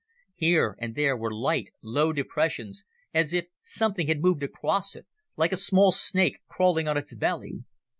[0.33, 5.05] Here and there were light, low depressions, as if something had moved across it
[5.37, 7.65] like a small snake crawling on its belly.